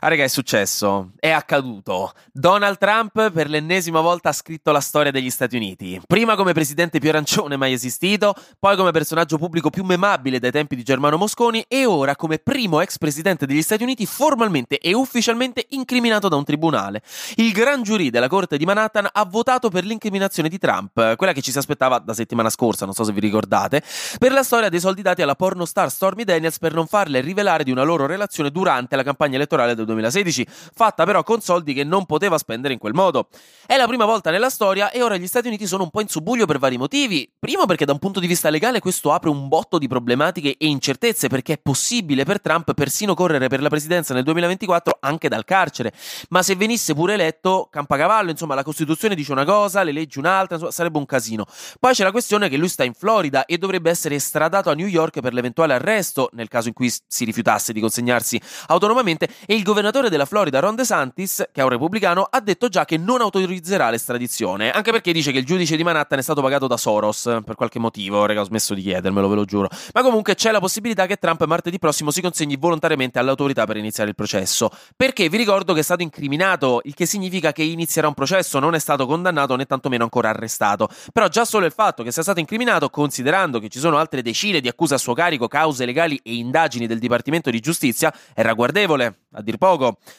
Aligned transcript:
Ah, 0.00 0.06
raga, 0.06 0.22
è 0.22 0.28
successo, 0.28 1.10
è 1.18 1.30
accaduto. 1.30 2.12
Donald 2.32 2.78
Trump 2.78 3.32
per 3.32 3.48
l'ennesima 3.48 4.00
volta 4.00 4.28
ha 4.28 4.32
scritto 4.32 4.70
la 4.70 4.78
storia 4.78 5.10
degli 5.10 5.28
Stati 5.28 5.56
Uniti. 5.56 6.00
Prima 6.06 6.36
come 6.36 6.52
presidente 6.52 7.00
più 7.00 7.08
arancione 7.08 7.56
mai 7.56 7.72
esistito, 7.72 8.32
poi 8.60 8.76
come 8.76 8.92
personaggio 8.92 9.38
pubblico 9.38 9.70
più 9.70 9.82
memabile 9.82 10.38
dai 10.38 10.52
tempi 10.52 10.76
di 10.76 10.84
Germano 10.84 11.16
Mosconi 11.16 11.64
e 11.66 11.84
ora 11.84 12.14
come 12.14 12.38
primo 12.38 12.80
ex 12.80 12.96
presidente 12.96 13.44
degli 13.44 13.60
Stati 13.60 13.82
Uniti 13.82 14.06
formalmente 14.06 14.78
e 14.78 14.94
ufficialmente 14.94 15.66
incriminato 15.70 16.28
da 16.28 16.36
un 16.36 16.44
tribunale. 16.44 17.02
Il 17.34 17.50
gran 17.50 17.82
giurì 17.82 18.10
della 18.10 18.28
Corte 18.28 18.56
di 18.56 18.64
Manhattan 18.64 19.08
ha 19.10 19.24
votato 19.24 19.68
per 19.68 19.84
l'incriminazione 19.84 20.48
di 20.48 20.58
Trump, 20.58 21.16
quella 21.16 21.32
che 21.32 21.42
ci 21.42 21.50
si 21.50 21.58
aspettava 21.58 21.98
da 21.98 22.14
settimana 22.14 22.50
scorsa, 22.50 22.84
non 22.84 22.94
so 22.94 23.02
se 23.02 23.10
vi 23.10 23.18
ricordate, 23.18 23.82
per 24.18 24.30
la 24.30 24.44
storia 24.44 24.68
dei 24.68 24.78
soldi 24.78 25.02
dati 25.02 25.22
alla 25.22 25.34
pornostar 25.34 25.90
Stormy 25.90 26.22
Daniels 26.22 26.60
per 26.60 26.72
non 26.72 26.86
farle 26.86 27.20
rivelare 27.20 27.64
di 27.64 27.72
una 27.72 27.82
loro 27.82 28.06
relazione 28.06 28.52
durante 28.52 28.94
la 28.94 29.02
campagna 29.02 29.34
elettorale 29.34 29.74
del 29.74 29.86
2016, 29.88 30.46
fatta 30.48 31.04
però 31.04 31.22
con 31.22 31.40
soldi 31.40 31.74
che 31.74 31.84
non 31.84 32.06
poteva 32.06 32.38
spendere 32.38 32.72
in 32.72 32.78
quel 32.78 32.94
modo. 32.94 33.28
È 33.66 33.76
la 33.76 33.86
prima 33.86 34.04
volta 34.04 34.30
nella 34.30 34.50
storia 34.50 34.90
e 34.90 35.02
ora 35.02 35.16
gli 35.16 35.26
Stati 35.26 35.48
Uniti 35.48 35.66
sono 35.66 35.82
un 35.82 35.90
po' 35.90 36.00
in 36.00 36.08
subbuglio 36.08 36.46
per 36.46 36.58
vari 36.58 36.78
motivi. 36.78 37.30
Primo 37.38 37.66
perché 37.66 37.84
da 37.84 37.92
un 37.92 37.98
punto 37.98 38.20
di 38.20 38.26
vista 38.26 38.50
legale 38.50 38.80
questo 38.80 39.12
apre 39.12 39.30
un 39.30 39.48
botto 39.48 39.78
di 39.78 39.88
problematiche 39.88 40.56
e 40.56 40.66
incertezze 40.66 41.28
perché 41.28 41.54
è 41.54 41.58
possibile 41.58 42.24
per 42.24 42.40
Trump 42.40 42.72
persino 42.74 43.14
correre 43.14 43.48
per 43.48 43.60
la 43.60 43.68
presidenza 43.68 44.14
nel 44.14 44.24
2024 44.24 44.98
anche 45.00 45.28
dal 45.28 45.44
carcere. 45.44 45.92
Ma 46.30 46.42
se 46.42 46.54
venisse 46.56 46.94
pure 46.94 47.14
eletto, 47.14 47.68
campacavallo, 47.70 48.30
insomma 48.30 48.54
la 48.54 48.62
Costituzione 48.62 49.14
dice 49.14 49.32
una 49.32 49.44
cosa, 49.44 49.82
le 49.82 49.92
leggi 49.92 50.18
un'altra, 50.18 50.54
insomma, 50.54 50.72
sarebbe 50.72 50.98
un 50.98 51.06
casino. 51.06 51.46
Poi 51.78 51.92
c'è 51.92 52.04
la 52.04 52.10
questione 52.10 52.48
che 52.48 52.56
lui 52.56 52.68
sta 52.68 52.84
in 52.84 52.94
Florida 52.94 53.44
e 53.44 53.58
dovrebbe 53.58 53.90
essere 53.90 54.14
estradato 54.14 54.70
a 54.70 54.74
New 54.74 54.86
York 54.86 55.20
per 55.20 55.32
l'eventuale 55.32 55.74
arresto 55.74 56.28
nel 56.32 56.48
caso 56.48 56.68
in 56.68 56.74
cui 56.74 56.92
si 57.06 57.24
rifiutasse 57.24 57.72
di 57.72 57.80
consegnarsi 57.80 58.40
autonomamente 58.66 59.28
e 59.46 59.54
il 59.54 59.62
governatore 59.78 60.10
della 60.10 60.24
Florida 60.24 60.58
Ron 60.58 60.74
DeSantis, 60.74 61.50
che 61.52 61.60
è 61.60 61.62
un 61.62 61.68
repubblicano, 61.68 62.26
ha 62.28 62.40
detto 62.40 62.68
già 62.68 62.84
che 62.84 62.96
non 62.96 63.20
autorizzerà 63.20 63.90
l'estradizione, 63.90 64.72
anche 64.72 64.90
perché 64.90 65.12
dice 65.12 65.30
che 65.30 65.38
il 65.38 65.46
giudice 65.46 65.76
di 65.76 65.84
Manhattan 65.84 66.18
è 66.18 66.22
stato 66.22 66.42
pagato 66.42 66.66
da 66.66 66.76
Soros 66.76 67.42
per 67.44 67.54
qualche 67.54 67.78
motivo, 67.78 68.26
raga, 68.26 68.40
ho 68.40 68.44
smesso 68.44 68.74
di 68.74 68.82
chiedermelo, 68.82 69.28
ve 69.28 69.34
lo 69.36 69.44
giuro. 69.44 69.68
Ma 69.94 70.02
comunque 70.02 70.34
c'è 70.34 70.50
la 70.50 70.58
possibilità 70.58 71.06
che 71.06 71.14
Trump 71.14 71.44
martedì 71.44 71.78
prossimo 71.78 72.10
si 72.10 72.20
consegni 72.20 72.56
volontariamente 72.56 73.20
all'autorità 73.20 73.66
per 73.66 73.76
iniziare 73.76 74.10
il 74.10 74.16
processo, 74.16 74.68
perché 74.96 75.28
vi 75.28 75.36
ricordo 75.36 75.74
che 75.74 75.80
è 75.80 75.84
stato 75.84 76.02
incriminato, 76.02 76.80
il 76.82 76.94
che 76.94 77.06
significa 77.06 77.52
che 77.52 77.62
inizierà 77.62 78.08
un 78.08 78.14
processo, 78.14 78.58
non 78.58 78.74
è 78.74 78.80
stato 78.80 79.06
condannato 79.06 79.54
né 79.54 79.64
tantomeno 79.64 80.02
ancora 80.02 80.30
arrestato. 80.30 80.88
Però 81.12 81.28
già 81.28 81.44
solo 81.44 81.66
il 81.66 81.72
fatto 81.72 82.02
che 82.02 82.10
sia 82.10 82.22
stato 82.22 82.40
incriminato, 82.40 82.90
considerando 82.90 83.60
che 83.60 83.68
ci 83.68 83.78
sono 83.78 83.98
altre 83.98 84.22
decine 84.22 84.60
di 84.60 84.66
accuse 84.66 84.94
a 84.94 84.98
suo 84.98 85.14
carico, 85.14 85.46
cause 85.46 85.84
legali 85.84 86.18
e 86.24 86.34
indagini 86.34 86.88
del 86.88 86.98
Dipartimento 86.98 87.48
di 87.48 87.60
Giustizia, 87.60 88.12
è 88.34 88.42
ragguardevole, 88.42 89.18
a 89.34 89.40
dir 89.40 89.56
poco. 89.56 89.67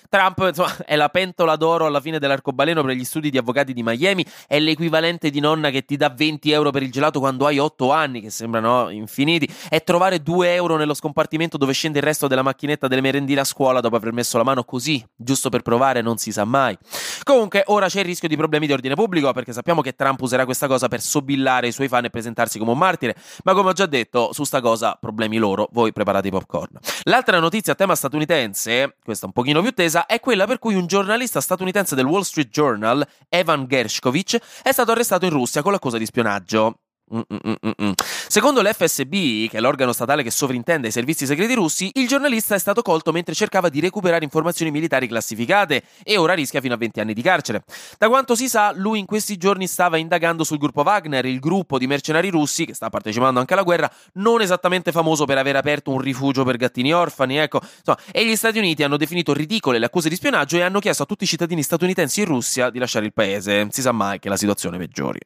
Trump, 0.10 0.40
insomma, 0.48 0.76
è 0.86 0.96
la 0.96 1.10
pentola 1.10 1.56
d'oro 1.56 1.86
alla 1.86 2.02
fine 2.02 2.20
dell'arcobaleno 2.20 2.84
per 2.84 2.96
gli 2.96 3.04
studi 3.04 3.30
di 3.30 3.38
avvocati 3.38 3.74
di 3.74 3.84
Miami, 3.84 4.26
è 4.48 4.60
l'equivalente 4.60 5.30
di 5.30 5.40
nonna 5.40 5.70
che 5.70 5.86
ti 5.86 5.98
dà 5.98 6.10
20 6.10 6.52
euro 6.52 6.72
per 6.72 6.84
il 6.84 6.92
gelato 6.92 7.20
quando 7.20 7.46
hai 7.46 7.60
8 7.60 7.92
anni, 7.92 8.22
che 8.22 8.30
sembrano 8.30 8.90
infiniti, 8.90 9.50
è 9.70 9.84
trovare 9.84 10.22
2 10.22 10.54
euro 10.54 10.78
nello 10.78 10.94
scompartimento 10.94 11.58
dove 11.58 11.74
scende 11.74 12.00
il 12.00 12.04
resto 12.04 12.28
della 12.28 12.42
macchinetta 12.42 12.88
delle 12.88 13.02
merendine 13.02 13.42
a 13.42 13.44
scuola 13.44 13.80
dopo 13.80 13.96
aver 13.96 14.14
messo 14.14 14.38
la 14.38 14.44
mano 14.44 14.64
così, 14.64 15.04
giusto 15.16 15.50
per 15.50 15.62
provare, 15.62 16.02
non 16.02 16.18
si 16.18 16.32
sa 16.32 16.44
mai. 16.44 16.78
Comunque, 17.24 17.64
ora 17.68 17.88
c'è 17.88 18.00
il 18.00 18.06
rischio 18.06 18.28
di 18.28 18.36
problemi 18.36 18.66
di 18.66 18.74
ordine 18.74 18.96
pubblico, 18.96 19.32
perché 19.32 19.54
sappiamo 19.54 19.82
che 19.82 19.96
Trump 19.96 20.22
userà 20.22 20.46
questa 20.46 20.68
cosa 20.68 20.88
per 20.88 21.02
sobillare 21.02 21.68
i 21.68 21.72
suoi 21.72 21.88
fan 21.88 22.06
e 22.06 22.10
presentarsi 22.10 22.60
come 22.60 22.72
un 22.72 22.78
martire, 22.78 23.16
ma 23.44 23.54
come 23.54 23.70
ho 23.70 23.74
già 23.74 23.86
detto, 23.86 24.34
su 24.34 24.44
sta 24.44 24.62
cosa 24.62 24.98
problemi 25.00 25.38
loro, 25.38 25.70
voi 25.72 25.92
preparate 25.92 26.28
i 26.28 26.32
popcorn. 26.32 26.78
L'altra 27.04 27.40
notizia 27.40 27.74
a 27.74 27.76
tema 27.76 27.96
statunitense, 27.96 28.96
questa 29.04 29.26
un 29.26 29.32
pochino 29.40 29.62
più 29.62 29.72
tesa, 29.72 30.06
è 30.06 30.20
quella 30.20 30.46
per 30.46 30.60
cui 30.60 30.76
un 30.76 30.86
giornalista 30.86 31.40
statunitense 31.40 31.96
del 31.96 32.06
Wall 32.06 32.24
Street 32.24 32.50
Journal, 32.50 33.08
Evan 33.30 33.68
Gershkovich, 33.68 34.38
è 34.62 34.72
stato 34.74 34.92
arrestato 34.92 35.24
in 35.24 35.32
Russia 35.32 35.62
con 35.62 35.72
l'accusa 35.72 35.98
di 35.98 36.06
spionaggio. 36.06 36.80
Mm-mm-mm-mm. 37.14 37.94
Secondo 38.28 38.62
l'FSB, 38.62 39.50
che 39.50 39.58
è 39.58 39.60
l'organo 39.60 39.92
statale 39.92 40.22
che 40.22 40.30
sovrintende 40.30 40.90
i 40.90 40.92
servizi 40.92 41.26
segreti 41.26 41.54
russi, 41.54 41.90
il 41.96 42.08
giornalista 42.08 42.54
è 42.54 42.60
stato 42.60 42.82
colto 42.82 43.12
mentre 43.12 43.34
cercava 43.34 43.70
di 43.70 43.80
recuperare 43.80 44.24
informazioni 44.24 44.72
militari 44.72 45.08
classificate 45.08 45.84
e 46.04 46.18
ora 46.18 46.34
rischia 46.34 46.62
fino 46.62 46.76
a 46.76 46.78
20 46.78 47.00
anni 47.00 47.14
di 47.14 47.22
carcere. 47.22 47.64
Da 47.98 48.08
quanto 48.08 48.36
si 48.36 48.48
sa, 48.48 48.72
lui 48.76 49.00
in 49.00 49.06
questi 49.06 49.38
giorni 49.38 49.66
stava 49.66 49.98
indagando 49.98 50.44
sul 50.44 50.60
gruppo 50.60 50.82
Wagner, 50.82 51.26
il 51.26 51.40
gruppo 51.40 51.80
di 51.80 51.88
mercenari 51.88 52.30
russi 52.30 52.66
che 52.66 52.76
sta 52.76 52.90
partecipando 52.90 53.40
anche 53.40 53.54
alla 53.54 53.64
guerra, 53.64 53.92
non 54.14 54.42
esattamente 54.42 54.92
famoso 54.92 55.26
per 55.26 55.38
aver 55.38 55.56
aperto 55.56 55.92
un 55.92 56.00
rifugio 56.00 56.44
per 56.44 56.58
gattini 56.58 56.94
orfani, 56.94 57.38
ecco. 57.38 57.60
Insomma, 57.62 57.98
e 58.12 58.26
gli 58.26 58.36
Stati 58.36 58.60
Uniti 58.60 58.84
hanno 58.84 58.98
definito 58.98 59.34
ridicole 59.34 59.80
le 59.80 59.86
accuse 59.86 60.10
di 60.10 60.16
spionaggio 60.16 60.58
e 60.58 60.62
hanno 60.62 60.80
chiesto 60.80 61.04
a 61.04 61.06
tutti 61.06 61.24
i 61.24 61.28
cittadini 61.28 61.64
statunitensi 61.64 62.22
in 62.22 62.28
Russia 62.28 62.70
di 62.70 62.80
lasciare 62.80 63.06
il 63.06 63.14
paese. 63.14 63.68
Si 63.72 63.82
sa 63.82 63.92
mai 63.92 64.20
che 64.20 64.30
la 64.30 64.38
situazione 64.38 64.78
peggiori. 64.78 65.20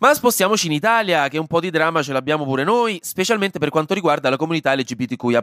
Ma 0.00 0.14
spostiamoci 0.14 0.64
in 0.64 0.72
Italia, 0.72 1.28
che 1.28 1.36
un 1.36 1.46
po' 1.46 1.60
di 1.60 1.68
dramma 1.68 2.02
ce 2.02 2.14
l'abbiamo 2.14 2.44
pure 2.44 2.64
noi, 2.64 2.98
specialmente 3.02 3.58
per 3.58 3.68
quanto 3.68 3.92
riguarda 3.92 4.30
la 4.30 4.38
comunità 4.38 4.74
LGBTQIA, 4.74 5.42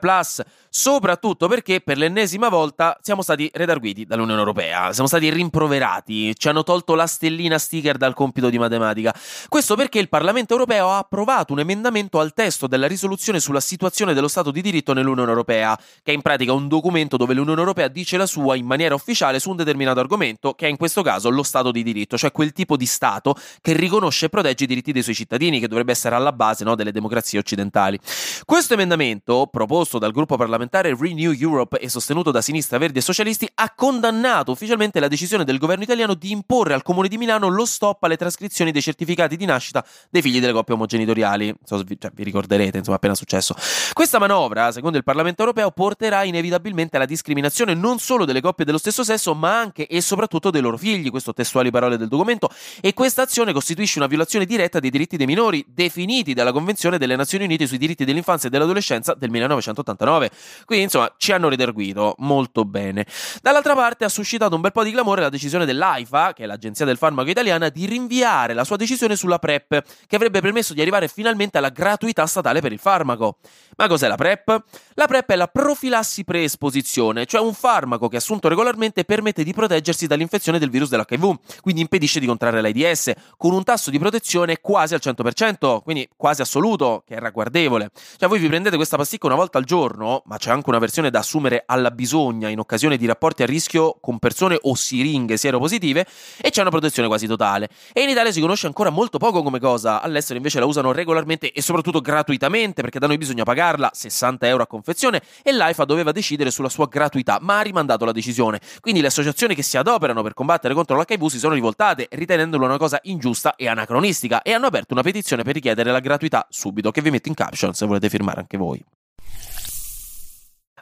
soprattutto 0.68 1.48
perché 1.48 1.80
per 1.80 2.00
l'ennesima 2.00 2.50
volta 2.50 2.98
siamo 3.04 3.22
stati 3.22 3.52
redarguiti 3.54 4.06
dall'Unione 4.06 4.40
Europea, 4.40 4.94
siamo 4.94 5.08
stati 5.08 5.30
rimproverati, 5.30 6.36
ci 6.36 6.48
hanno 6.48 6.64
tolto 6.64 6.96
la 6.96 7.06
stellina 7.06 7.60
sticker 7.60 7.98
dal 7.98 8.16
compito 8.16 8.50
di 8.50 8.58
matematica. 8.58 9.14
Questo 9.48 9.76
perché 9.76 10.00
il 10.00 10.10
Parlamento 10.10 10.54
Europeo 10.54 10.90
ha 10.90 10.98
approvato 10.98 11.54
un 11.54 11.60
emendamento 11.60 12.20
al 12.20 12.34
testo 12.34 12.66
della 12.66 12.88
risoluzione 12.88 13.40
sulla 13.40 13.60
situazione 13.60 14.16
dello 14.16 14.28
Stato 14.28 14.50
di 14.50 14.64
diritto 14.64 14.94
nell'Unione 14.94 15.30
Europea, 15.30 15.78
che 16.02 16.14
è 16.14 16.16
in 16.16 16.24
pratica 16.24 16.54
un 16.54 16.68
documento 16.68 17.16
dove 17.16 17.36
l'Unione 17.36 17.60
Europea 17.60 17.90
dice 17.90 18.18
la 18.18 18.26
sua 18.26 18.56
in 18.56 18.66
maniera 18.66 18.96
ufficiale 18.96 19.38
su 19.38 19.52
un 19.52 19.58
determinato 19.58 20.00
argomento, 20.00 20.54
che 20.56 20.66
è 20.66 20.70
in 20.70 20.78
questo 20.78 21.04
caso 21.04 21.30
lo 21.30 21.44
Stato 21.44 21.70
di 21.70 21.84
diritto, 21.84 22.18
cioè 22.18 22.32
quel 22.32 22.54
tipo 22.54 22.76
di 22.76 22.88
Stato 22.88 23.36
che 23.62 23.74
riconosce 23.74 24.26
e 24.26 24.30
protegge 24.30 24.46
protegge 24.48 24.64
i 24.64 24.68
diritti 24.68 24.92
dei 24.92 25.04
suoi 25.04 25.16
cittadini, 25.16 25.60
che 25.60 25.68
dovrebbe 25.68 25.92
essere 25.92 26.16
alla 26.16 26.32
base 26.32 26.64
no, 26.64 26.76
delle 26.76 26.92
democrazie 26.92 27.40
occidentali. 27.40 28.00
Questo 28.46 28.74
emendamento, 28.74 29.48
proposto 29.52 30.00
dal 30.00 30.12
gruppo 30.12 30.38
parlamentare 30.38 30.96
Renew 30.98 31.34
Europe 31.38 31.78
e 31.80 31.90
sostenuto 31.90 32.32
da 32.32 32.42
sinistra, 32.42 32.78
verdi 32.78 33.00
e 33.00 33.02
socialisti, 33.02 33.50
ha 33.56 33.74
condannato 33.76 34.52
ufficialmente 34.52 35.00
la 35.00 35.08
decisione 35.08 35.44
del 35.44 35.58
governo 35.58 35.84
italiano 35.84 36.14
di 36.14 36.32
imporre 36.32 36.74
al 36.74 36.84
comune 36.84 37.08
di 37.08 37.18
Milano 37.18 37.50
lo 37.50 37.66
stop 37.66 38.04
alle 38.04 38.16
trascrizioni 38.16 38.72
dei 38.72 38.82
certificati 38.82 39.36
di 39.36 39.46
nascita 39.46 39.86
dei 40.10 40.22
figli 40.22 40.40
delle 40.40 40.54
coppie 40.54 40.76
omogenitoriali. 40.76 41.54
So, 41.64 41.84
cioè, 41.84 42.12
vi 42.14 42.24
ricorderete, 42.24 42.78
insomma, 42.78 42.98
appena 42.98 43.16
successo. 43.16 43.56
Questa 43.94 44.20
manovra, 44.20 44.72
secondo 44.72 44.98
il 44.98 45.04
Parlamento 45.04 45.42
europeo, 45.42 45.72
porterà 45.72 46.24
inevitabilmente 46.24 46.96
alla 46.96 47.06
discriminazione 47.06 47.74
non 47.74 48.00
solo 48.00 48.26
delle 48.26 48.42
coppie 48.42 48.66
dello 48.66 48.78
stesso 48.78 49.04
sesso, 49.04 49.34
ma 49.34 49.60
anche 49.60 49.88
e 49.88 50.02
soprattutto 50.02 50.50
dei 50.50 50.62
loro 50.62 50.78
figli. 50.78 51.10
Questo 51.10 51.34
testuali 51.34 51.72
parole 51.72 51.98
del 51.98 52.08
documento. 52.08 52.50
E 52.82 52.94
questa 52.94 53.24
azione 53.24 53.52
costituisce 53.54 53.98
una 54.00 54.08
violazione 54.08 54.37
diretta 54.46 54.80
dei 54.80 54.90
diritti 54.90 55.18
dei 55.18 55.26
minori, 55.26 55.66
definiti 55.68 56.34
dalla 56.34 56.52
Convenzione 56.52 56.98
delle 56.98 57.16
Nazioni 57.16 57.46
Unite 57.46 57.68
sui 57.68 57.78
diritti 57.78 58.06
dell'infanzia 58.06 58.50
e 58.50 58.52
dell'adolescenza 58.52 59.14
del 59.14 59.30
1989. 59.30 60.30
Quindi, 60.66 60.86
insomma, 60.86 61.12
ci 61.18 61.32
hanno 61.32 61.50
redarguito 61.50 62.16
molto 62.20 62.66
bene. 62.66 63.06
Dall'altra 63.42 63.74
parte 63.74 64.06
ha 64.06 64.10
suscitato 64.10 64.56
un 64.56 64.62
bel 64.62 64.72
po' 64.72 64.84
di 64.84 64.92
clamore 64.92 65.22
la 65.22 65.30
decisione 65.30 65.66
dell'AIFA, 65.66 66.34
che 66.34 66.44
è 66.44 66.46
l'Agenzia 66.46 66.86
del 66.86 66.98
Farmaco 66.98 67.30
Italiana, 67.30 67.70
di 67.70 67.86
rinviare 67.86 68.54
la 68.54 68.64
sua 68.64 68.76
decisione 68.76 69.16
sulla 69.16 69.40
PrEP, 69.40 69.84
che 70.06 70.16
avrebbe 70.16 70.42
permesso 70.42 70.74
di 70.74 70.82
arrivare 70.82 71.08
finalmente 71.08 71.58
alla 71.58 71.70
gratuità 71.70 72.26
statale 72.26 72.62
per 72.62 72.72
il 72.72 72.80
farmaco. 72.80 73.38
Ma 73.78 73.88
cos'è 73.88 74.08
la 74.08 74.16
PrEP? 74.16 74.64
La 74.94 75.08
PrEP 75.08 75.32
è 75.32 75.36
la 75.36 75.48
profilassi 75.48 76.24
preesposizione, 76.24 77.26
cioè 77.26 77.42
un 77.42 77.54
farmaco 77.54 78.08
che 78.08 78.18
assunto 78.18 78.48
regolarmente 78.48 79.06
permette 79.06 79.44
di 79.44 79.54
proteggersi 79.54 80.08
dall'infezione 80.08 80.60
del 80.60 80.70
virus 80.70 80.90
dell'HIV, 80.90 81.38
quindi 81.62 81.82
impedisce 81.82 82.20
di 82.20 82.26
contrarre 82.26 82.62
l'AIDS, 82.62 83.14
con 83.38 83.54
un 83.54 83.64
tasso 83.64 83.90
di 83.90 84.00
protezione 84.00 84.26
quasi 84.62 84.94
al 84.94 85.00
100%, 85.04 85.82
quindi 85.84 86.08
quasi 86.16 86.42
assoluto, 86.42 87.04
che 87.06 87.16
è 87.16 87.20
ragguardevole. 87.20 87.90
Cioè 88.18 88.28
voi 88.28 88.40
vi 88.40 88.48
prendete 88.48 88.76
questa 88.76 88.98
pasticca 88.98 89.28
una 89.28 89.36
volta 89.36 89.58
al 89.58 89.64
giorno, 89.64 90.24
ma 90.26 90.38
c'è 90.38 90.52
anche 90.52 90.70
una 90.70 90.80
versione 90.80 91.10
da 91.10 91.20
assumere 91.20 91.64
alla 91.66 91.92
bisogna 91.92 92.50
in 92.50 92.60
occasione 92.60 92.98
di 92.98 93.06
rapporti 93.06 93.44
a 93.44 93.46
rischio 93.46 93.98
con 94.02 94.20
persone 94.20 94.58
o 94.60 94.76
siringhe 94.76 95.38
sieropositive 95.38 96.06
e 96.42 96.50
c'è 96.50 96.62
una 96.62 96.70
protezione 96.70 97.08
quasi 97.08 97.28
totale. 97.28 97.70
E 97.94 98.02
in 98.02 98.10
Italia 98.10 98.32
si 98.32 98.42
conosce 98.42 98.68
ancora 98.68 98.90
molto 98.90 99.18
poco 99.18 99.44
come 99.44 99.60
cosa, 99.60 100.02
all'estero 100.02 100.38
invece 100.38 100.60
la 100.60 100.66
usano 100.66 100.92
regolarmente 100.92 101.52
e 101.52 101.62
soprattutto 101.62 102.02
gratuitamente, 102.02 102.82
perché 102.82 103.00
da 103.00 103.08
noi 103.08 103.18
bisogna 103.18 103.44
pagarla 103.44 103.90
60 103.94 104.48
euro 104.48 104.64
a 104.64 104.68
confezione 104.68 105.22
e 105.44 105.52
l'AIFA 105.52 105.86
doveva 105.86 106.12
decidere 106.12 106.52
sulla 106.52 106.70
sua 106.70 106.88
gratuità, 106.88 107.40
ma 107.42 107.60
ha 107.60 107.62
rimandato 107.62 108.06
la 108.06 108.12
decisione. 108.12 108.60
Quindi 108.80 109.02
le 109.02 109.08
associazioni 109.08 109.56
che 109.56 109.64
si 109.64 109.78
adoperano 109.78 110.24
per 110.24 110.34
combattere 110.34 110.74
contro 110.74 110.98
l'HIV 110.98 111.28
si 111.28 111.40
sono 111.40 111.54
rivoltate, 111.54 112.08
ritenendolo 112.12 112.66
una 112.66 112.78
cosa 112.78 113.00
ingiusta 113.04 113.56
e 113.56 113.68
anacronistica, 113.68 114.16
e 114.42 114.54
hanno 114.54 114.68
aperto 114.68 114.94
una 114.94 115.04
petizione 115.04 115.44
per 115.44 115.54
richiedere 115.54 115.92
la 115.92 116.00
gratuità 116.00 116.48
subito, 116.50 116.92
che 116.92 117.02
vi 117.02 117.12
metto 117.12 117.30
in 117.30 117.36
caption 117.36 117.74
se 117.74 117.86
volete 117.86 118.10
firmare 118.10 118.40
anche 118.40 118.58
voi. 118.58 118.84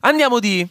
Andiamo 0.02 0.40
di 0.40 0.68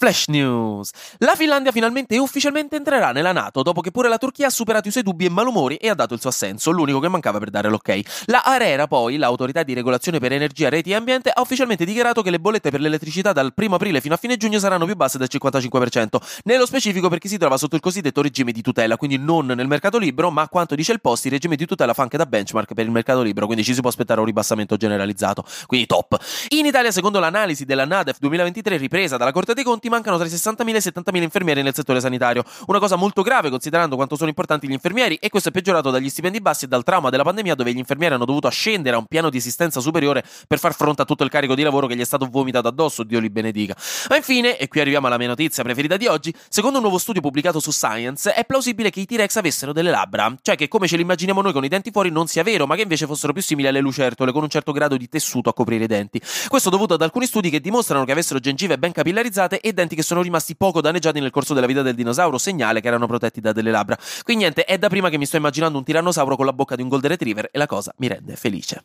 Flash 0.00 0.28
News. 0.28 0.92
La 1.18 1.34
Finlandia 1.34 1.72
finalmente 1.72 2.14
e 2.14 2.18
ufficialmente 2.18 2.74
entrerà 2.74 3.12
nella 3.12 3.32
NATO 3.32 3.60
dopo 3.60 3.82
che 3.82 3.90
pure 3.90 4.08
la 4.08 4.16
Turchia 4.16 4.46
ha 4.46 4.50
superato 4.50 4.88
i 4.88 4.90
suoi 4.90 5.02
dubbi 5.02 5.26
e 5.26 5.28
malumori 5.28 5.76
e 5.76 5.90
ha 5.90 5.94
dato 5.94 6.14
il 6.14 6.20
suo 6.20 6.30
assenso, 6.30 6.70
l'unico 6.70 7.00
che 7.00 7.08
mancava 7.08 7.38
per 7.38 7.50
dare 7.50 7.68
l'ok. 7.68 8.00
La 8.24 8.40
ARERA 8.42 8.86
poi, 8.86 9.18
l'autorità 9.18 9.62
di 9.62 9.74
regolazione 9.74 10.18
per 10.18 10.32
energia, 10.32 10.70
reti 10.70 10.92
e 10.92 10.94
ambiente, 10.94 11.28
ha 11.28 11.42
ufficialmente 11.42 11.84
dichiarato 11.84 12.22
che 12.22 12.30
le 12.30 12.40
bollette 12.40 12.70
per 12.70 12.80
l'elettricità 12.80 13.34
dal 13.34 13.52
1 13.54 13.74
aprile 13.74 14.00
fino 14.00 14.14
a 14.14 14.16
fine 14.16 14.38
giugno 14.38 14.58
saranno 14.58 14.86
più 14.86 14.96
basse 14.96 15.18
del 15.18 15.28
55%, 15.30 16.16
nello 16.44 16.64
specifico 16.64 17.10
perché 17.10 17.28
si 17.28 17.36
trova 17.36 17.58
sotto 17.58 17.74
il 17.74 17.82
cosiddetto 17.82 18.22
regime 18.22 18.52
di 18.52 18.62
tutela, 18.62 18.96
quindi 18.96 19.18
non 19.18 19.44
nel 19.44 19.66
mercato 19.66 19.98
libero, 19.98 20.30
ma 20.30 20.40
a 20.40 20.48
quanto 20.48 20.74
dice 20.76 20.92
il 20.92 21.02
post 21.02 21.26
il 21.26 21.32
regime 21.32 21.56
di 21.56 21.66
tutela 21.66 21.92
fa 21.92 22.00
anche 22.00 22.16
da 22.16 22.24
benchmark 22.24 22.72
per 22.72 22.86
il 22.86 22.90
mercato 22.90 23.20
libero, 23.20 23.44
quindi 23.44 23.64
ci 23.64 23.74
si 23.74 23.82
può 23.82 23.90
aspettare 23.90 24.20
un 24.20 24.24
ribassamento 24.24 24.78
generalizzato, 24.78 25.44
quindi 25.66 25.86
top. 25.86 26.18
In 26.48 26.64
Italia, 26.64 26.90
secondo 26.90 27.18
l'analisi 27.18 27.66
della 27.66 27.84
NADEF 27.84 28.16
2023 28.18 28.78
ripresa 28.78 29.18
dalla 29.18 29.32
Corte 29.32 29.52
dei 29.52 29.62
Conti, 29.62 29.88
mancano 29.90 30.16
tra 30.16 30.26
i 30.26 30.30
60.000 30.30 30.68
e 30.68 30.70
i 30.70 30.80
70.000 30.80 31.22
infermieri 31.22 31.62
nel 31.62 31.74
settore 31.74 32.00
sanitario. 32.00 32.42
Una 32.66 32.78
cosa 32.78 32.96
molto 32.96 33.20
grave 33.22 33.50
considerando 33.50 33.96
quanto 33.96 34.16
sono 34.16 34.28
importanti 34.30 34.66
gli 34.66 34.72
infermieri 34.72 35.16
e 35.16 35.28
questo 35.28 35.50
è 35.50 35.52
peggiorato 35.52 35.90
dagli 35.90 36.08
stipendi 36.08 36.40
bassi 36.40 36.64
e 36.64 36.68
dal 36.68 36.82
trauma 36.82 37.10
della 37.10 37.24
pandemia 37.24 37.54
dove 37.54 37.72
gli 37.72 37.78
infermieri 37.78 38.14
hanno 38.14 38.24
dovuto 38.24 38.46
ascendere 38.46 38.96
a 38.96 38.98
un 38.98 39.06
piano 39.06 39.28
di 39.28 39.36
assistenza 39.36 39.80
superiore 39.80 40.24
per 40.46 40.58
far 40.58 40.74
fronte 40.74 41.02
a 41.02 41.04
tutto 41.04 41.24
il 41.24 41.30
carico 41.30 41.54
di 41.54 41.62
lavoro 41.62 41.86
che 41.86 41.96
gli 41.96 42.00
è 42.00 42.04
stato 42.04 42.26
vomitato 42.26 42.68
addosso, 42.68 43.02
Dio 43.02 43.18
li 43.18 43.28
benedica. 43.28 43.76
Ma 44.08 44.16
infine, 44.16 44.56
e 44.56 44.68
qui 44.68 44.80
arriviamo 44.80 45.08
alla 45.08 45.18
mia 45.18 45.28
notizia 45.28 45.62
preferita 45.62 45.96
di 45.96 46.06
oggi, 46.06 46.34
secondo 46.48 46.76
un 46.76 46.82
nuovo 46.84 46.98
studio 46.98 47.20
pubblicato 47.20 47.60
su 47.60 47.70
Science 47.70 48.32
è 48.32 48.44
plausibile 48.44 48.90
che 48.90 49.00
i 49.00 49.06
T-Rex 49.06 49.36
avessero 49.36 49.72
delle 49.72 49.90
labbra, 49.90 50.34
cioè 50.42 50.56
che 50.56 50.68
come 50.68 50.86
ce 50.86 50.96
li 50.96 51.02
immaginiamo 51.02 51.42
noi 51.42 51.52
con 51.52 51.64
i 51.64 51.68
denti 51.68 51.90
fuori 51.90 52.10
non 52.10 52.26
sia 52.26 52.42
vero, 52.42 52.66
ma 52.66 52.76
che 52.76 52.82
invece 52.82 53.06
fossero 53.06 53.32
più 53.32 53.42
simili 53.42 53.68
alle 53.68 53.80
lucertole 53.80 54.32
con 54.32 54.42
un 54.42 54.48
certo 54.48 54.72
grado 54.72 54.96
di 54.96 55.08
tessuto 55.08 55.48
a 55.48 55.54
coprire 55.54 55.84
i 55.84 55.86
denti. 55.86 56.20
Questo 56.48 56.70
dovuto 56.70 56.94
ad 56.94 57.02
alcuni 57.02 57.26
studi 57.26 57.50
che 57.50 57.60
dimostrano 57.60 58.04
che 58.04 58.12
avessero 58.12 58.38
gengive 58.38 58.78
ben 58.78 58.92
capillarizzate 58.92 59.60
e 59.60 59.72
denti 59.80 59.96
che 59.96 60.02
sono 60.02 60.22
rimasti 60.22 60.56
poco 60.56 60.80
danneggiati 60.80 61.20
nel 61.20 61.30
corso 61.30 61.54
della 61.54 61.66
vita 61.66 61.82
del 61.82 61.94
dinosauro, 61.94 62.38
segnale 62.38 62.80
che 62.80 62.88
erano 62.88 63.06
protetti 63.06 63.40
da 63.40 63.52
delle 63.52 63.70
labbra. 63.70 63.96
Quindi 64.22 64.44
niente, 64.44 64.64
è 64.64 64.78
da 64.78 64.88
prima 64.88 65.08
che 65.08 65.18
mi 65.18 65.26
sto 65.26 65.36
immaginando 65.36 65.78
un 65.78 65.84
tirannosauro 65.84 66.36
con 66.36 66.46
la 66.46 66.52
bocca 66.52 66.76
di 66.76 66.82
un 66.82 66.88
golden 66.88 67.10
retriever 67.10 67.48
e 67.50 67.58
la 67.58 67.66
cosa 67.66 67.92
mi 67.98 68.08
rende 68.08 68.36
felice. 68.36 68.84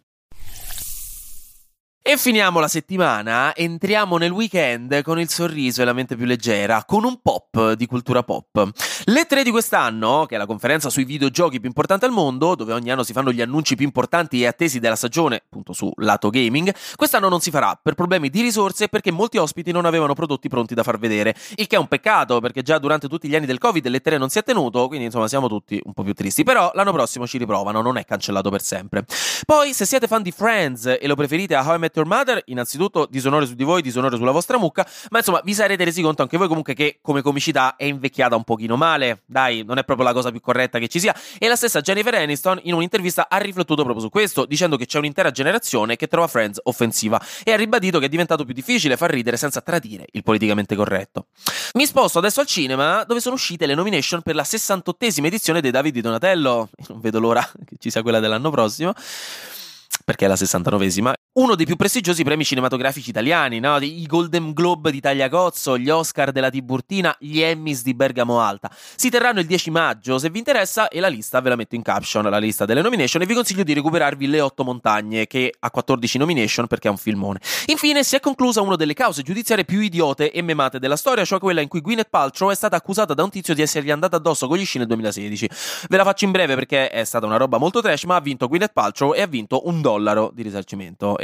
E 2.07 2.17
finiamo 2.17 2.59
la 2.59 2.67
settimana, 2.67 3.55
entriamo 3.55 4.17
nel 4.17 4.29
weekend 4.29 5.01
con 5.01 5.19
il 5.19 5.27
sorriso 5.27 5.81
e 5.81 5.85
la 5.85 5.93
mente 5.93 6.15
più 6.15 6.27
leggera, 6.27 6.83
con 6.85 7.03
un 7.03 7.19
pop 7.19 7.71
di 7.71 7.87
cultura 7.87 8.21
pop. 8.21 8.69
Le 9.05 9.25
tre 9.25 9.41
di 9.41 9.49
quest'anno, 9.49 10.27
che 10.27 10.35
è 10.35 10.37
la 10.37 10.45
conferenza 10.45 10.91
sui 10.91 11.03
videogiochi 11.03 11.57
più 11.57 11.67
importante 11.67 12.05
al 12.05 12.11
mondo, 12.11 12.53
dove 12.53 12.73
ogni 12.73 12.91
anno 12.91 13.01
si 13.01 13.11
fanno 13.11 13.31
gli 13.31 13.41
annunci 13.41 13.75
più 13.75 13.85
importanti 13.85 14.43
e 14.43 14.45
attesi 14.45 14.79
della 14.79 14.95
stagione, 14.95 15.41
appunto 15.45 15.73
su 15.73 15.91
lato 15.95 16.29
gaming, 16.29 16.71
quest'anno 16.95 17.27
non 17.27 17.39
si 17.39 17.49
farà 17.49 17.75
per 17.81 17.95
problemi 17.95 18.29
di 18.29 18.41
risorse 18.41 18.83
e 18.83 18.87
perché 18.87 19.09
molti 19.09 19.39
ospiti 19.39 19.71
non 19.71 19.85
avevano 19.85 20.13
prodotti 20.13 20.47
pronti 20.47 20.75
da 20.75 20.83
far 20.83 20.99
vedere, 20.99 21.35
il 21.55 21.65
che 21.65 21.75
è 21.75 21.79
un 21.79 21.87
peccato 21.87 22.39
perché 22.39 22.61
già 22.61 22.77
durante 22.77 23.07
tutti 23.07 23.27
gli 23.27 23.35
anni 23.35 23.47
del 23.47 23.57
Covid 23.57 23.87
le 23.87 24.01
tre 24.01 24.19
non 24.19 24.29
si 24.29 24.37
è 24.37 24.43
tenuto, 24.43 24.85
quindi 24.87 25.05
insomma 25.05 25.27
siamo 25.27 25.47
tutti 25.47 25.81
un 25.83 25.93
po' 25.93 26.03
più 26.03 26.13
tristi, 26.13 26.43
però 26.43 26.69
l'anno 26.75 26.91
prossimo 26.91 27.25
ci 27.25 27.39
riprovano, 27.39 27.81
non 27.81 27.97
è 27.97 28.05
cancellato 28.05 28.51
per 28.51 28.61
sempre. 28.61 29.05
Poi, 29.43 29.73
se 29.73 29.85
siete 29.85 30.05
fan 30.05 30.21
di 30.21 30.29
Friends 30.29 30.85
e 30.85 31.07
lo 31.07 31.15
preferite 31.15 31.55
a 31.55 31.67
How 31.67 31.77
I 31.77 31.79
Met 31.79 31.93
Your 31.99 32.07
Mother, 32.07 32.41
innanzitutto 32.45 33.07
disonore 33.09 33.45
su 33.45 33.53
di 33.53 33.63
voi, 33.63 33.81
disonore 33.81 34.17
sulla 34.17 34.31
vostra 34.31 34.57
mucca, 34.57 34.87
ma 35.09 35.19
insomma 35.19 35.41
vi 35.43 35.53
sarete 35.53 35.83
resi 35.83 36.01
conto 36.01 36.21
anche 36.21 36.37
voi 36.37 36.47
comunque 36.47 36.73
che 36.73 36.99
come 37.01 37.21
comicità 37.21 37.75
è 37.75 37.85
invecchiata 37.85 38.35
un 38.35 38.43
pochino 38.43 38.75
male, 38.75 39.23
dai, 39.25 39.63
non 39.63 39.77
è 39.77 39.83
proprio 39.83 40.05
la 40.05 40.13
cosa 40.13 40.31
più 40.31 40.39
corretta 40.39 40.79
che 40.79 40.87
ci 40.87 40.99
sia. 40.99 41.15
E 41.37 41.47
la 41.47 41.55
stessa 41.55 41.81
Jennifer 41.81 42.13
Aniston 42.15 42.59
in 42.63 42.73
un'intervista 42.73 43.27
ha 43.29 43.37
riflettuto 43.37 43.83
proprio 43.83 44.03
su 44.03 44.09
questo, 44.09 44.45
dicendo 44.45 44.77
che 44.77 44.85
c'è 44.85 44.97
un'intera 44.97 45.31
generazione 45.31 45.95
che 45.95 46.07
trova 46.07 46.27
Friends 46.27 46.59
offensiva 46.63 47.21
e 47.43 47.51
ha 47.51 47.55
ribadito 47.55 47.99
che 47.99 48.05
è 48.05 48.09
diventato 48.09 48.45
più 48.45 48.53
difficile 48.53 48.97
far 48.97 49.11
ridere 49.11 49.37
senza 49.37 49.61
tradire 49.61 50.05
il 50.11 50.23
politicamente 50.23 50.75
corretto. 50.75 51.27
Mi 51.73 51.85
sposto 51.85 52.19
adesso 52.19 52.39
al 52.39 52.47
cinema, 52.47 53.03
dove 53.03 53.19
sono 53.19 53.35
uscite 53.35 53.65
le 53.65 53.75
nomination 53.75 54.21
per 54.21 54.35
la 54.35 54.43
68esima 54.43 55.25
edizione 55.25 55.61
dei 55.61 55.71
Davide 55.71 56.01
Donatello. 56.01 56.69
Non 56.87 56.99
vedo 56.99 57.19
l'ora 57.19 57.47
che 57.65 57.75
ci 57.79 57.89
sia 57.89 58.01
quella 58.01 58.19
dell'anno 58.19 58.49
prossimo 58.49 58.93
perché 60.05 60.25
è 60.25 60.27
la 60.27 60.35
69esima, 60.35 61.13
uno 61.37 61.55
dei 61.55 61.65
più 61.65 61.75
prestigiosi 61.75 62.23
premi 62.23 62.45
cinematografici 62.45 63.09
italiani, 63.09 63.59
no? 63.59 63.77
i 63.81 64.05
Golden 64.05 64.53
Globe 64.53 64.89
di 64.89 65.01
Tagliacozzo, 65.01 65.77
gli 65.77 65.89
Oscar 65.89 66.31
della 66.31 66.49
Tiburtina, 66.49 67.13
gli 67.19 67.41
Emmys 67.41 67.83
di 67.83 67.93
Bergamo 67.93 68.39
Alta. 68.39 68.71
Si 68.95 69.09
terranno 69.09 69.41
il 69.41 69.45
10 69.45 69.69
maggio, 69.69 70.17
se 70.17 70.29
vi 70.29 70.37
interessa, 70.37 70.87
e 70.87 71.01
la 71.01 71.09
lista 71.09 71.41
ve 71.41 71.49
la 71.49 71.57
metto 71.57 71.75
in 71.75 71.81
caption, 71.81 72.23
la 72.29 72.37
lista 72.37 72.63
delle 72.63 72.81
nomination, 72.81 73.21
e 73.21 73.25
vi 73.25 73.33
consiglio 73.33 73.63
di 73.63 73.73
recuperarvi 73.73 74.27
Le 74.27 74.39
otto 74.39 74.63
montagne, 74.63 75.27
che 75.27 75.53
ha 75.59 75.69
14 75.69 76.19
nomination 76.19 76.67
perché 76.67 76.87
è 76.87 76.91
un 76.91 76.95
filmone. 76.95 77.41
Infine, 77.65 78.05
si 78.05 78.15
è 78.15 78.21
conclusa 78.21 78.61
una 78.61 78.77
delle 78.77 78.93
cause 78.93 79.21
giudiziarie 79.21 79.65
più 79.65 79.81
idiote 79.81 80.31
e 80.31 80.41
memate 80.41 80.79
della 80.79 80.95
storia, 80.95 81.25
cioè 81.25 81.39
quella 81.39 81.59
in 81.59 81.67
cui 81.67 81.81
Gwyneth 81.81 82.09
Paltrow 82.09 82.49
è 82.49 82.55
stata 82.55 82.77
accusata 82.77 83.13
da 83.13 83.23
un 83.23 83.29
tizio 83.29 83.53
di 83.53 83.61
essergli 83.61 83.91
andata 83.91 84.15
addosso 84.15 84.47
con 84.47 84.55
gli 84.55 84.63
sci 84.63 84.77
nel 84.77 84.87
2016. 84.87 85.49
Ve 85.89 85.97
la 85.97 86.05
faccio 86.05 86.23
in 86.23 86.31
breve 86.31 86.55
perché 86.55 86.89
è 86.89 87.03
stata 87.03 87.25
una 87.25 87.35
roba 87.35 87.57
molto 87.57 87.81
trash, 87.81 88.03
ma 88.03 88.15
ha 88.15 88.21
vinto 88.21 88.47
Gwyneth 88.47 88.71
Paltrow 88.71 89.13
e 89.13 89.21
ha 89.21 89.27
vinto 89.27 89.67
un 89.67 89.81
dollaro 89.81 90.31
di 90.33 90.41
risarcimento 90.41 91.23